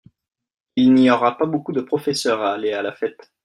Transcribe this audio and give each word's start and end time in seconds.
Il 0.77 0.93
n'y 0.95 1.11
aura 1.11 1.37
pas 1.37 1.45
beaucoup 1.45 1.73
de 1.73 1.81
professeurs 1.81 2.41
à 2.41 2.53
aller 2.53 2.73
à 2.73 2.81
la 2.81 2.91
fête. 2.91 3.31